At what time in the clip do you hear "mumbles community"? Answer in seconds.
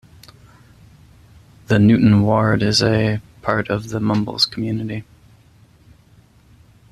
3.99-5.03